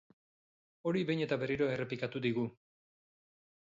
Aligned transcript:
Hori 0.91 1.05
behin 1.11 1.23
eta 1.27 1.39
berriro 1.43 1.71
errepikatu 1.77 2.25
digu. 2.29 2.51